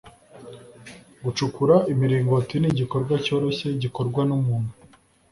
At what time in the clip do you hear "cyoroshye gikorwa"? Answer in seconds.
3.25-4.21